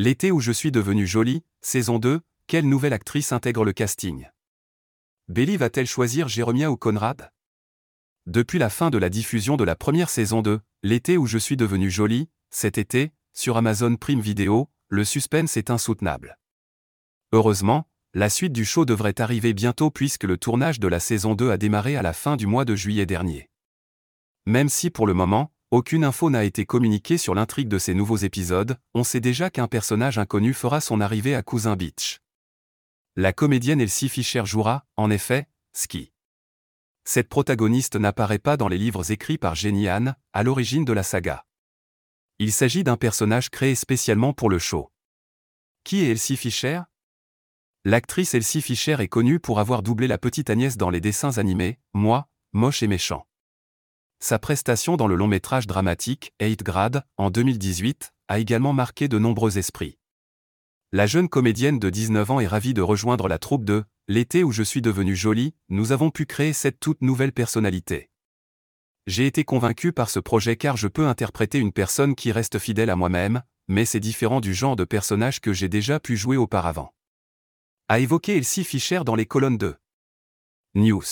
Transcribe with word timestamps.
L'été 0.00 0.30
où 0.30 0.38
je 0.38 0.52
suis 0.52 0.70
devenue 0.70 1.08
jolie, 1.08 1.42
saison 1.60 1.98
2, 1.98 2.20
quelle 2.46 2.68
nouvelle 2.68 2.92
actrice 2.92 3.32
intègre 3.32 3.64
le 3.64 3.72
casting? 3.72 4.28
Belly 5.26 5.56
va-t-elle 5.56 5.88
choisir 5.88 6.28
Jérômia 6.28 6.70
ou 6.70 6.76
Conrad? 6.76 7.32
Depuis 8.26 8.60
la 8.60 8.70
fin 8.70 8.90
de 8.90 8.98
la 8.98 9.08
diffusion 9.08 9.56
de 9.56 9.64
la 9.64 9.74
première 9.74 10.08
saison 10.08 10.40
2, 10.40 10.60
L'été 10.84 11.16
où 11.16 11.26
je 11.26 11.36
suis 11.36 11.56
devenue 11.56 11.90
jolie, 11.90 12.28
cet 12.48 12.78
été, 12.78 13.10
sur 13.32 13.56
Amazon 13.56 13.96
Prime 13.96 14.20
Video, 14.20 14.70
le 14.88 15.04
suspense 15.04 15.56
est 15.56 15.68
insoutenable. 15.68 16.38
Heureusement, 17.32 17.88
la 18.14 18.30
suite 18.30 18.52
du 18.52 18.64
show 18.64 18.84
devrait 18.84 19.20
arriver 19.20 19.52
bientôt 19.52 19.90
puisque 19.90 20.22
le 20.22 20.36
tournage 20.36 20.78
de 20.78 20.86
la 20.86 21.00
saison 21.00 21.34
2 21.34 21.50
a 21.50 21.56
démarré 21.56 21.96
à 21.96 22.02
la 22.02 22.12
fin 22.12 22.36
du 22.36 22.46
mois 22.46 22.64
de 22.64 22.76
juillet 22.76 23.04
dernier. 23.04 23.50
Même 24.46 24.68
si 24.68 24.90
pour 24.90 25.08
le 25.08 25.14
moment, 25.14 25.52
aucune 25.70 26.04
info 26.04 26.30
n'a 26.30 26.44
été 26.44 26.64
communiquée 26.64 27.18
sur 27.18 27.34
l'intrigue 27.34 27.68
de 27.68 27.78
ces 27.78 27.92
nouveaux 27.92 28.16
épisodes, 28.16 28.78
on 28.94 29.04
sait 29.04 29.20
déjà 29.20 29.50
qu'un 29.50 29.68
personnage 29.68 30.16
inconnu 30.16 30.54
fera 30.54 30.80
son 30.80 31.00
arrivée 31.00 31.34
à 31.34 31.42
Cousin 31.42 31.76
Beach. 31.76 32.20
La 33.16 33.34
comédienne 33.34 33.80
Elsie 33.80 34.08
Fischer 34.08 34.46
jouera, 34.46 34.86
en 34.96 35.10
effet, 35.10 35.46
Ski. 35.74 36.10
Cette 37.04 37.28
protagoniste 37.28 37.96
n'apparaît 37.96 38.38
pas 38.38 38.56
dans 38.56 38.68
les 38.68 38.78
livres 38.78 39.12
écrits 39.12 39.36
par 39.36 39.54
Jenny 39.54 39.90
Han, 39.90 40.14
à 40.32 40.42
l'origine 40.42 40.86
de 40.86 40.92
la 40.94 41.02
saga. 41.02 41.44
Il 42.38 42.52
s'agit 42.52 42.84
d'un 42.84 42.96
personnage 42.96 43.50
créé 43.50 43.74
spécialement 43.74 44.32
pour 44.32 44.48
le 44.48 44.58
show. 44.58 44.90
Qui 45.84 46.04
est 46.04 46.10
Elsie 46.12 46.38
Fischer 46.38 46.80
L'actrice 47.84 48.32
Elsie 48.32 48.62
Fischer 48.62 48.96
est 49.00 49.08
connue 49.08 49.38
pour 49.38 49.60
avoir 49.60 49.82
doublé 49.82 50.06
la 50.06 50.18
petite 50.18 50.48
Agnès 50.48 50.78
dans 50.78 50.90
les 50.90 51.00
dessins 51.00 51.36
animés, 51.36 51.78
Moi, 51.92 52.26
moche 52.52 52.82
et 52.82 52.88
méchant. 52.88 53.27
Sa 54.20 54.40
prestation 54.40 54.96
dans 54.96 55.06
le 55.06 55.14
long 55.14 55.28
métrage 55.28 55.68
dramatique 55.68 56.32
8 56.40 56.64
Grade, 56.64 57.04
en 57.18 57.30
2018, 57.30 58.12
a 58.26 58.40
également 58.40 58.72
marqué 58.72 59.06
de 59.06 59.18
nombreux 59.18 59.58
esprits. 59.58 59.96
La 60.90 61.06
jeune 61.06 61.28
comédienne 61.28 61.78
de 61.78 61.88
19 61.88 62.30
ans 62.32 62.40
est 62.40 62.46
ravie 62.46 62.74
de 62.74 62.82
rejoindre 62.82 63.28
la 63.28 63.38
troupe 63.38 63.64
de 63.64 63.84
L'été 64.10 64.42
où 64.42 64.52
je 64.52 64.62
suis 64.62 64.80
devenue 64.80 65.14
jolie, 65.14 65.54
nous 65.68 65.92
avons 65.92 66.10
pu 66.10 66.24
créer 66.24 66.54
cette 66.54 66.80
toute 66.80 67.02
nouvelle 67.02 67.32
personnalité. 67.32 68.08
J'ai 69.06 69.26
été 69.26 69.44
convaincu 69.44 69.92
par 69.92 70.08
ce 70.08 70.18
projet 70.18 70.56
car 70.56 70.78
je 70.78 70.88
peux 70.88 71.06
interpréter 71.06 71.58
une 71.58 71.72
personne 71.72 72.14
qui 72.14 72.32
reste 72.32 72.58
fidèle 72.58 72.88
à 72.88 72.96
moi-même, 72.96 73.42
mais 73.68 73.84
c'est 73.84 74.00
différent 74.00 74.40
du 74.40 74.54
genre 74.54 74.76
de 74.76 74.84
personnage 74.84 75.40
que 75.40 75.52
j'ai 75.52 75.68
déjà 75.68 76.00
pu 76.00 76.16
jouer 76.16 76.38
auparavant. 76.38 76.94
A 77.88 78.00
évoqué 78.00 78.38
Elsie 78.38 78.64
Fischer 78.64 79.02
dans 79.04 79.14
les 79.14 79.26
colonnes 79.26 79.58
de 79.58 79.76
News. 80.74 81.04